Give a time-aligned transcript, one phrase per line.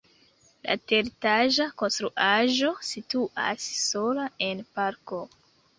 [0.67, 5.27] La teretaĝa konstruaĵo situas sola en parko.